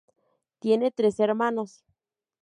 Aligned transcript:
Tiene 0.57 0.89
tres 0.89 1.19
hermanos. 1.19 1.85